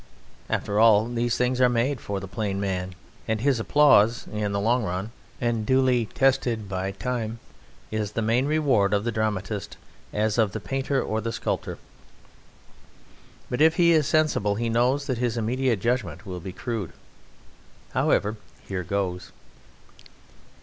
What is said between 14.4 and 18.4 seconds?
he knows that his immediate judgment will be crude. However,